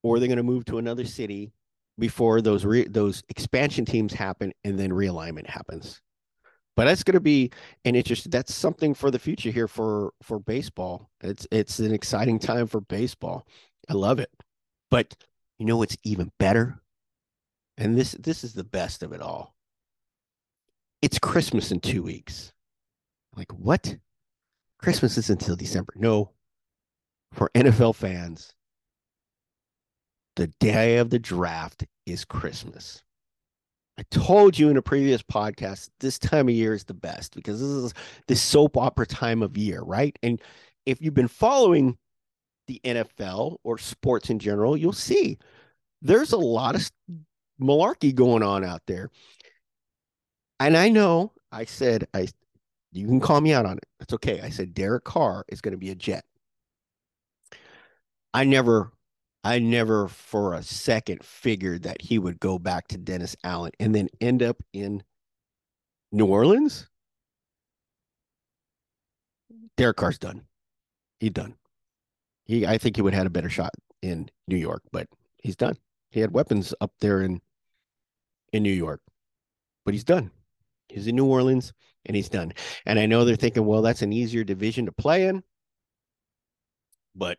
[0.08, 1.52] or they're going to move to another city
[2.00, 6.02] before those re- those expansion teams happen and then realignment happens.
[6.76, 7.52] But that's going to be
[7.86, 8.30] an interest.
[8.30, 11.10] That's something for the future here for for baseball.
[11.22, 13.48] It's it's an exciting time for baseball.
[13.90, 14.30] I love it.
[14.90, 15.16] But
[15.58, 16.80] you know what's even better?
[17.78, 19.56] And this this is the best of it all.
[21.02, 22.54] It's Christmas in two weeks.
[23.36, 23.98] Like what?
[24.80, 25.94] Christmas is until December.
[25.96, 26.32] No,
[27.34, 28.54] for NFL fans,
[30.38, 33.04] the day of the draft is Christmas.
[34.00, 37.60] I told you in a previous podcast, this time of year is the best because
[37.60, 37.94] this is
[38.28, 40.18] the soap opera time of year, right?
[40.22, 40.40] And
[40.86, 41.98] if you've been following
[42.68, 45.40] the NFL or sports in general, you'll see
[46.02, 46.90] there's a lot of
[47.62, 49.10] malarkey going on out there.
[50.60, 52.28] And I know I said I
[52.92, 53.86] you can call me out on it.
[54.00, 54.42] That's okay.
[54.42, 56.24] I said Derek Carr is going to be a Jet.
[58.34, 58.92] I never,
[59.48, 63.96] I never for a second figured that he would go back to Dennis Allen and
[63.96, 65.04] then end up in
[66.12, 66.90] New Orleans.
[69.78, 70.42] Derek Carr's done.
[71.22, 71.56] He's done.
[72.44, 75.08] He, I think he would have had a better shot in New York, but
[75.42, 75.78] he's done.
[76.12, 77.40] He had weapons up there in
[78.52, 79.00] in New York,
[79.86, 80.30] but he's done.
[80.90, 81.72] He's in New Orleans
[82.06, 82.52] and he's done.
[82.86, 85.42] And I know they're thinking, well, that's an easier division to play in.
[87.16, 87.38] But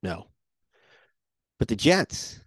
[0.00, 0.28] no.
[1.58, 2.40] But the Jets,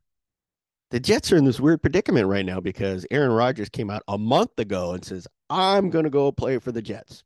[0.89, 4.17] the Jets are in this weird predicament right now because Aaron Rodgers came out a
[4.17, 7.23] month ago and says, I'm going to go play for the Jets.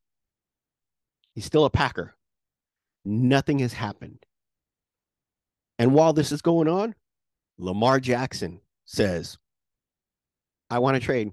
[1.33, 2.15] He's still a Packer.
[3.03, 4.25] Nothing has happened.
[5.77, 6.95] And while this is going on,
[7.57, 9.37] Lamar Jackson says,
[10.69, 11.31] I want to trade.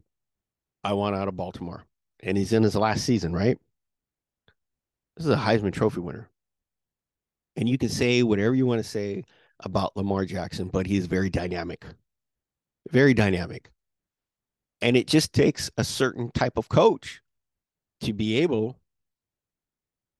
[0.85, 1.85] I want out of Baltimore.
[2.21, 3.59] And he's in his last season, right?
[5.17, 6.29] This is a Heisman Trophy winner.
[7.57, 9.25] And you can say whatever you want to say
[9.65, 11.85] about Lamar Jackson, but he is very dynamic.
[12.91, 13.71] Very dynamic.
[14.81, 17.21] And it just takes a certain type of coach
[18.01, 18.81] to be able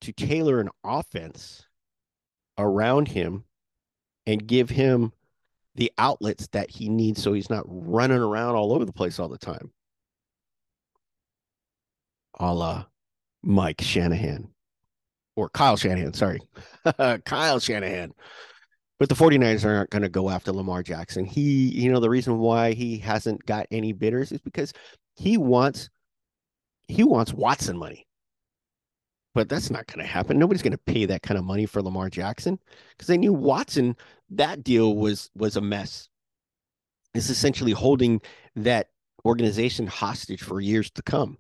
[0.03, 1.67] to tailor an offense
[2.59, 3.45] around him
[4.27, 5.13] and give him
[5.75, 9.29] the outlets that he needs so he's not running around all over the place all
[9.29, 9.73] the time.
[12.39, 12.85] A la
[13.43, 14.49] Mike Shanahan
[15.37, 16.41] or Kyle Shanahan, sorry.
[17.25, 18.13] Kyle Shanahan.
[19.03, 21.25] But the 49ers aren't going to go after Lamar Jackson.
[21.25, 24.73] He, you know, the reason why he hasn't got any bidders is because
[25.17, 25.91] he wants
[26.87, 28.07] he wants Watson money.
[29.35, 30.39] But that's not going to happen.
[30.39, 32.61] Nobody's going to pay that kind of money for Lamar Jackson
[32.91, 33.97] because they knew Watson
[34.31, 36.09] that deal was was a mess.
[37.13, 38.21] It's essentially holding
[38.55, 38.91] that
[39.25, 41.39] organization hostage for years to come.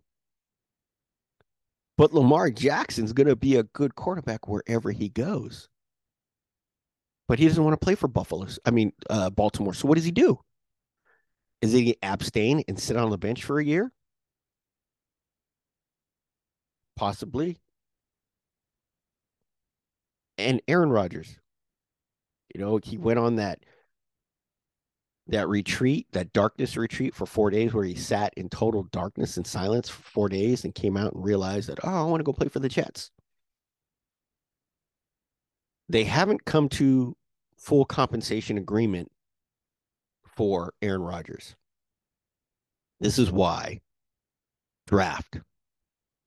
[1.96, 5.68] But Lamar Jackson's going to be a good quarterback wherever he goes.
[7.28, 8.46] But he doesn't want to play for Buffalo.
[8.64, 9.74] I mean, uh, Baltimore.
[9.74, 10.40] So what does he do?
[11.62, 13.92] Is he abstain and sit on the bench for a year?
[16.96, 17.58] Possibly.
[20.38, 21.38] And Aaron Rodgers.
[22.54, 23.61] You know, he went on that
[25.28, 29.46] that retreat, that darkness retreat for four days where he sat in total darkness and
[29.46, 32.32] silence for four days and came out and realized that, oh, I want to go
[32.32, 33.11] play for the Jets.
[35.88, 37.16] They haven't come to
[37.57, 39.11] full compensation agreement
[40.37, 41.55] for Aaron Rodgers.
[43.01, 43.81] This is why
[44.87, 45.38] draft.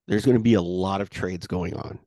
[0.08, 2.00] There's going to be a lot of trades going on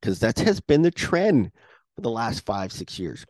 [0.00, 1.50] because that has been the trend
[1.94, 3.26] for the last five, six years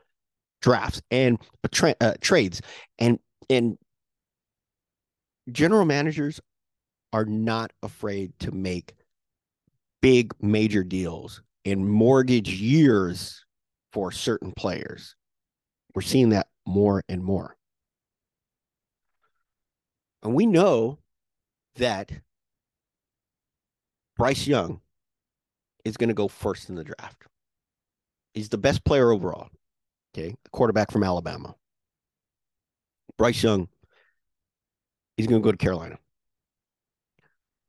[0.60, 1.38] drafts and
[1.72, 2.62] tra- uh, trades
[2.98, 3.18] and
[3.50, 3.76] and
[5.50, 6.40] general managers
[7.12, 8.94] are not afraid to make
[10.00, 13.44] big major deals and mortgage years
[13.92, 15.14] for certain players
[15.94, 16.10] we're mm-hmm.
[16.10, 17.56] seeing that more and more
[20.22, 20.98] and we know
[21.76, 22.12] that
[24.16, 24.80] Bryce Young
[25.84, 27.24] is going to go first in the draft.
[28.34, 29.48] He's the best player overall.
[30.14, 31.54] Okay, the quarterback from Alabama.
[33.16, 33.68] Bryce Young,
[35.16, 35.98] he's going to go to Carolina.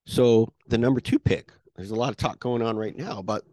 [0.06, 3.44] So the number two pick, there's a lot of talk going on right now about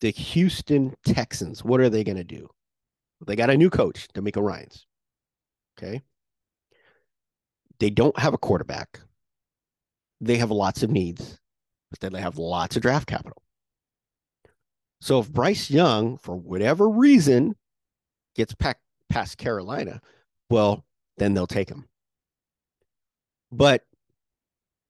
[0.00, 1.64] the Houston Texans.
[1.64, 2.48] What are they going to do?
[3.26, 4.86] They got a new coach, DeMeco Ryans.
[5.78, 6.02] Okay.
[7.80, 9.00] They don't have a quarterback.
[10.20, 11.38] They have lots of needs,
[11.90, 13.42] but then they have lots of draft capital.
[15.00, 17.54] So if Bryce Young, for whatever reason,
[18.34, 18.54] gets
[19.08, 20.00] past Carolina,
[20.50, 20.84] well,
[21.18, 21.86] then they'll take him.
[23.52, 23.84] But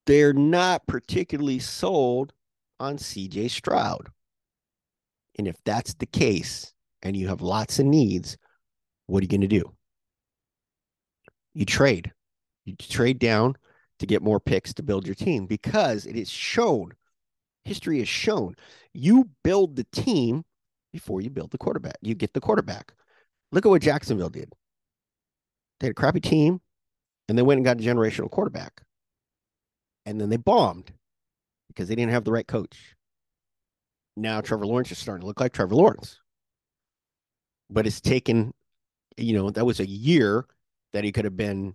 [0.06, 2.32] they're not particularly sold
[2.80, 4.08] on CJ Stroud.
[5.38, 6.72] And if that's the case,
[7.02, 8.36] and you have lots of needs,
[9.06, 9.72] what are you going to do?
[11.54, 12.12] You trade.
[12.64, 13.56] You trade down
[14.00, 16.92] to get more picks to build your team because it is shown,
[17.64, 18.54] history has shown,
[18.92, 20.44] you build the team
[20.92, 21.96] before you build the quarterback.
[22.02, 22.92] You get the quarterback.
[23.52, 24.52] Look at what Jacksonville did.
[25.80, 26.60] They had a crappy team
[27.28, 28.82] and they went and got a generational quarterback.
[30.04, 30.92] And then they bombed
[31.68, 32.96] because they didn't have the right coach.
[34.18, 36.20] Now Trevor Lawrence is starting to look like Trevor Lawrence.
[37.70, 38.52] But it's taken,
[39.16, 40.46] you know, that was a year
[40.92, 41.74] that he could have been.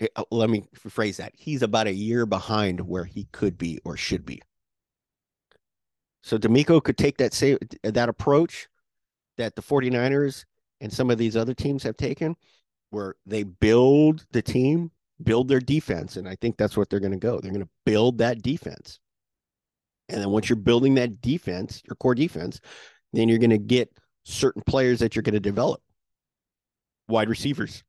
[0.00, 1.32] Eh, uh, let me rephrase that.
[1.34, 4.40] He's about a year behind where he could be or should be.
[6.22, 8.68] So DeMeco could take that same that approach
[9.36, 10.44] that the 49ers
[10.80, 12.36] and some of these other teams have taken
[12.90, 14.90] where they build the team,
[15.22, 16.16] build their defense.
[16.16, 17.40] And I think that's what they're going to go.
[17.40, 19.00] They're going to build that defense.
[20.12, 22.60] And then once you're building that defense, your core defense,
[23.12, 23.90] then you're going to get
[24.24, 25.80] certain players that you're going to develop.
[27.08, 27.82] Wide receivers.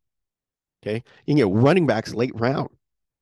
[0.81, 1.03] Okay.
[1.25, 2.69] You can get running backs late round.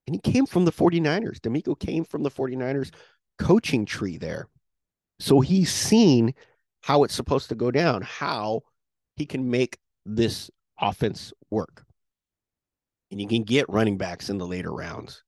[0.08, 1.40] And he came from the 49ers.
[1.40, 2.92] DeMeco came from the 49ers
[3.38, 4.48] coaching tree there.
[5.20, 6.34] So he's seen
[6.82, 8.62] how it's supposed to go down, how
[9.16, 11.86] he can make this offense work.
[13.12, 15.24] And you can get running backs in the later rounds.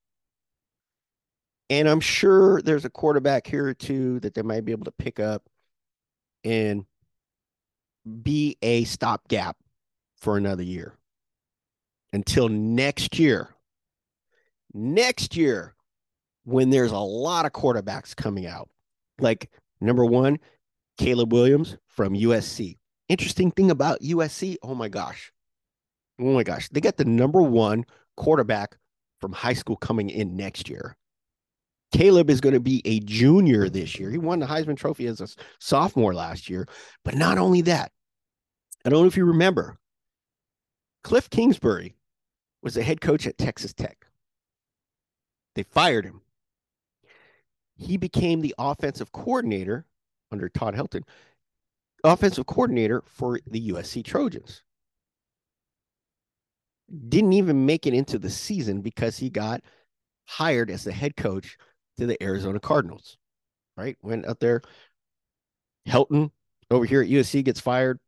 [1.73, 4.91] And I'm sure there's a quarterback here or two that they might be able to
[4.91, 5.41] pick up
[6.43, 6.85] and
[8.21, 9.57] be a stopgap
[10.17, 10.95] for another year
[12.13, 13.49] until next year.
[14.75, 15.73] Next year,
[16.43, 18.69] when there's a lot of quarterbacks coming out,
[19.19, 19.49] like
[19.81, 20.37] number one,
[20.99, 22.77] Caleb Williams from USC.
[23.09, 25.33] Interesting thing about USC, oh my gosh.
[26.19, 26.69] Oh my gosh.
[26.69, 27.85] They got the number one
[28.15, 28.77] quarterback
[29.19, 30.95] from high school coming in next year.
[31.93, 34.09] Caleb is going to be a junior this year.
[34.09, 35.27] He won the Heisman Trophy as a
[35.59, 36.67] sophomore last year.
[37.05, 37.91] But not only that,
[38.83, 39.77] I don't know if you remember,
[41.03, 41.95] Cliff Kingsbury
[42.63, 44.07] was the head coach at Texas Tech.
[45.55, 46.21] They fired him.
[47.75, 49.85] He became the offensive coordinator
[50.31, 51.03] under Todd Helton,
[52.03, 54.63] offensive coordinator for the USC Trojans.
[57.09, 59.61] Didn't even make it into the season because he got
[60.25, 61.57] hired as the head coach
[61.97, 63.17] to the Arizona Cardinals.
[63.75, 63.97] Right?
[64.01, 64.61] Went out there.
[65.87, 66.31] Helton
[66.69, 67.99] over here at USC gets fired.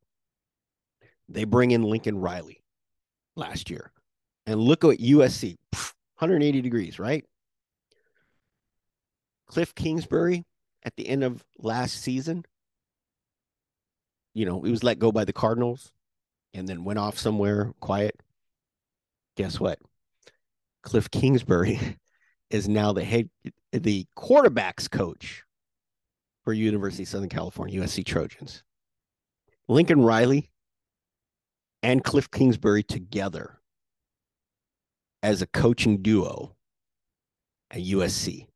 [1.27, 2.61] They bring in Lincoln Riley
[3.35, 3.91] last year.
[4.45, 7.25] And look at USC 180 degrees, right?
[9.47, 10.45] Cliff Kingsbury
[10.83, 12.45] at the end of last season,
[14.33, 15.91] you know, he was let go by the Cardinals
[16.53, 18.21] and then went off somewhere quiet.
[19.35, 19.79] Guess what?
[20.83, 21.79] Cliff Kingsbury
[22.55, 23.29] is now the head,
[23.71, 25.43] the quarterbacks coach
[26.43, 28.63] for University of Southern California, USC Trojans.
[29.67, 30.49] Lincoln Riley
[31.83, 33.59] and Cliff Kingsbury together
[35.21, 36.55] as a coaching duo
[37.71, 38.47] at USC.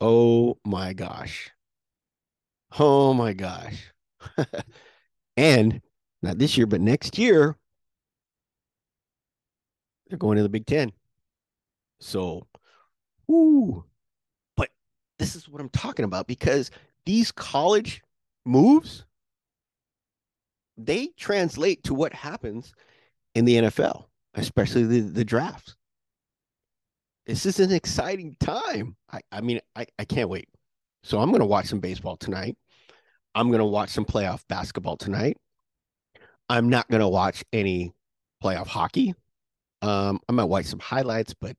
[0.00, 1.50] Oh my gosh.
[2.78, 3.92] Oh my gosh.
[5.36, 5.80] and
[6.22, 7.56] not this year, but next year,
[10.08, 10.92] they're going to the Big Ten.
[12.00, 12.46] So,
[13.30, 13.84] ooh,
[14.56, 14.70] but
[15.18, 16.70] this is what I'm talking about because
[17.06, 18.02] these college
[18.44, 19.04] moves,
[20.76, 22.72] they translate to what happens
[23.34, 24.04] in the NFL,
[24.34, 25.76] especially the, the drafts
[27.28, 28.96] this is an exciting time.
[29.12, 30.48] I, I mean, I, I can't wait.
[31.02, 32.56] So I'm going to watch some baseball tonight.
[33.34, 35.36] I'm going to watch some playoff basketball tonight.
[36.48, 37.92] I'm not going to watch any
[38.42, 39.14] playoff hockey.
[39.82, 41.54] Um, I might watch some highlights, but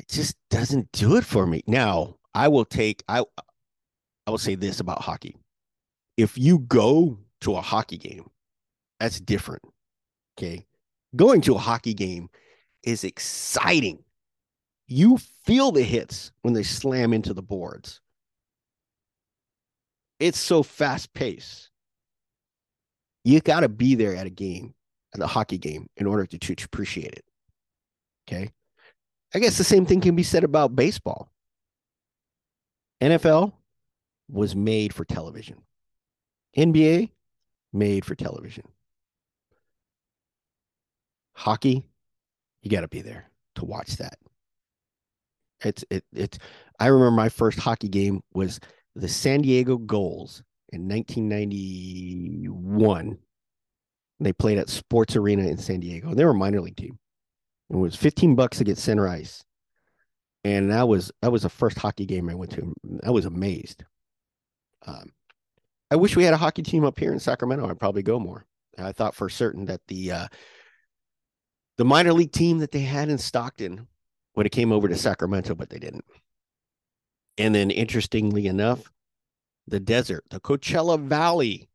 [0.00, 1.62] it just doesn't do it for me.
[1.66, 3.22] Now, I will take I
[4.26, 5.36] I will say this about hockey.
[6.16, 8.30] If you go to a hockey game,
[8.98, 9.62] that's different.
[10.38, 10.66] Okay.
[11.16, 12.30] Going to a hockey game
[12.82, 14.02] is exciting.
[14.86, 18.00] You feel the hits when they slam into the boards.
[20.18, 21.70] It's so fast paced.
[23.24, 24.74] You got to be there at a game,
[25.14, 27.24] at a hockey game, in order to, to appreciate it.
[28.26, 28.50] Okay.
[29.34, 31.30] I guess the same thing can be said about baseball.
[33.00, 33.52] NFL
[34.28, 35.62] was made for television.
[36.56, 37.10] NBA
[37.72, 38.64] made for television.
[41.34, 41.84] Hockey
[42.62, 44.16] you got to be there to watch that.
[45.64, 46.38] It's it it's.
[46.78, 48.60] I remember my first hockey game was
[48.94, 53.18] the San Diego Gulls in 1991.
[54.20, 56.10] They played at Sports Arena in San Diego.
[56.10, 56.98] And they were a minor league team.
[57.70, 59.44] It was 15 bucks to get center ice.
[60.42, 62.72] And that was that was the first hockey game I went to.
[63.04, 63.84] I was amazed.
[64.86, 65.12] Um,
[65.90, 67.68] I wish we had a hockey team up here in Sacramento.
[67.68, 68.46] I'd probably go more.
[68.78, 70.28] I thought for certain that the uh,
[71.76, 73.86] the minor league team that they had in Stockton
[74.34, 76.04] when it came over to Sacramento, but they didn't.
[77.36, 78.90] And then, interestingly enough,
[79.66, 81.68] the desert, the Coachella Valley,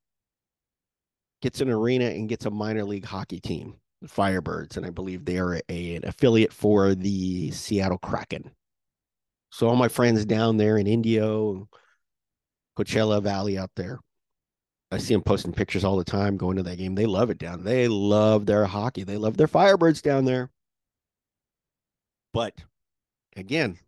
[1.41, 5.37] gets an arena and gets a minor league hockey team, Firebirds, and I believe they
[5.37, 8.51] are a, an affiliate for the Seattle Kraken.
[9.51, 11.69] So all my friends down there in Indio,
[12.77, 13.99] Coachella Valley out there,
[14.91, 16.95] I see them posting pictures all the time going to that game.
[16.95, 17.63] They love it down.
[17.63, 19.03] They love their hockey.
[19.03, 20.51] They love their Firebirds down there.
[22.33, 22.53] But
[23.35, 23.79] again,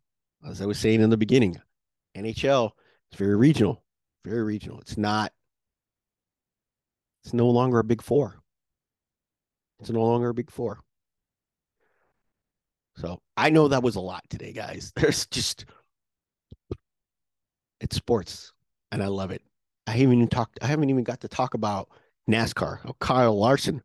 [0.48, 1.62] as I was saying in the beginning,
[2.16, 2.72] NHL
[3.12, 3.84] is very regional,
[4.26, 4.80] very regional.
[4.80, 5.34] It's not,
[7.24, 8.40] it's no longer a big four.
[9.80, 10.80] It's no longer a big four.
[12.98, 14.92] So I know that was a lot today, guys.
[14.96, 15.66] There's just,
[17.80, 18.54] it's sports
[18.92, 19.42] and I love it.
[19.86, 20.60] I haven't even talked.
[20.62, 21.90] I haven't even got to talk about
[22.30, 22.80] NASCAR.
[22.86, 23.82] Oh, Kyle Larson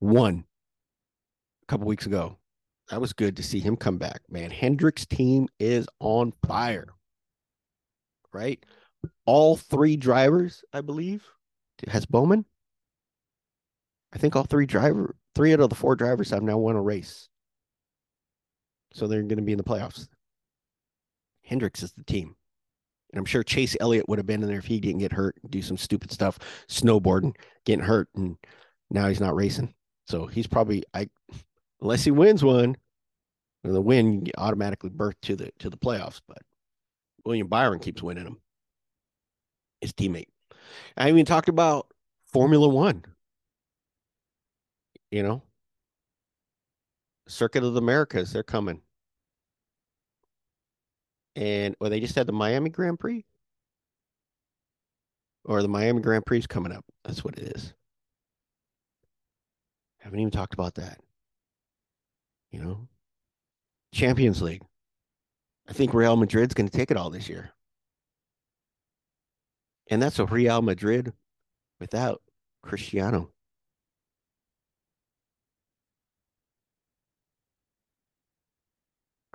[0.00, 0.44] won
[1.62, 2.38] a couple weeks ago.
[2.88, 4.20] That was good to see him come back.
[4.28, 6.88] Man, Hendrick's team is on fire.
[8.32, 8.64] Right,
[9.26, 11.22] all three drivers, I believe,
[11.88, 12.46] has Bowman.
[14.14, 16.82] I think all three driver, three out of the four drivers have now won a
[16.82, 17.28] race.
[18.92, 20.08] So they're going to be in the playoffs.
[21.44, 22.36] Hendricks is the team.
[23.12, 25.36] And I'm sure Chase Elliott would have been in there if he didn't get hurt,
[25.50, 28.36] do some stupid stuff, snowboarding, getting hurt, and
[28.90, 29.74] now he's not racing.
[30.06, 31.08] So he's probably I
[31.80, 32.76] unless he wins one,
[33.64, 36.20] the win automatically berth to the to the playoffs.
[36.26, 36.38] But
[37.24, 38.40] William Byron keeps winning them.
[39.80, 40.28] His teammate.
[40.96, 41.88] I even talked about
[42.24, 43.04] Formula One.
[45.12, 45.42] You know,
[47.28, 48.82] Circuit of the Americas, they're coming
[51.36, 53.24] and well, they just had the Miami Grand Prix,
[55.44, 56.84] or the Miami Grand Prix is coming up.
[57.04, 57.74] That's what it is.
[59.98, 61.00] Haven't even talked about that.
[62.50, 62.88] You know,
[63.92, 64.62] Champions League.
[65.68, 67.50] I think Real Madrid's going to take it all this year.
[69.88, 71.12] And that's a Real Madrid
[71.80, 72.20] without
[72.62, 73.31] Cristiano.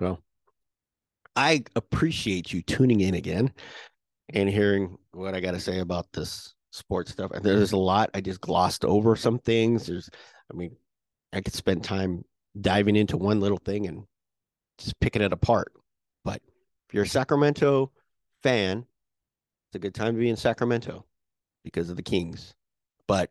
[0.00, 0.22] Well,
[1.34, 3.52] I appreciate you tuning in again
[4.32, 7.30] and hearing what I got to say about this sports stuff.
[7.32, 8.10] And there's a lot.
[8.14, 9.86] I just glossed over some things.
[9.86, 10.08] There's,
[10.52, 10.76] I mean,
[11.32, 12.24] I could spend time
[12.60, 14.04] diving into one little thing and
[14.78, 15.72] just picking it apart.
[16.24, 16.40] But
[16.88, 17.92] if you're a Sacramento
[18.42, 21.04] fan, it's a good time to be in Sacramento
[21.64, 22.54] because of the Kings.
[23.06, 23.30] But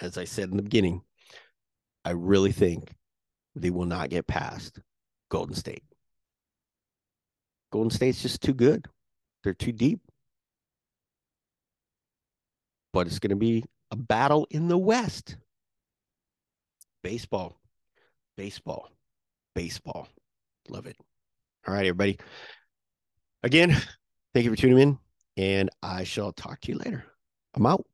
[0.00, 1.02] as I said in the beginning,
[2.04, 2.92] I really think
[3.54, 4.80] they will not get past
[5.28, 5.82] Golden State.
[7.70, 8.86] Golden State's just too good.
[9.44, 10.00] They're too deep.
[12.92, 15.36] But it's going to be a battle in the West.
[17.02, 17.58] Baseball,
[18.36, 18.90] baseball,
[19.54, 20.08] baseball.
[20.68, 20.96] Love it.
[21.66, 22.18] All right, everybody.
[23.42, 23.76] Again,
[24.34, 24.98] thank you for tuning in,
[25.36, 27.04] and I shall talk to you later.
[27.54, 27.84] I'm out.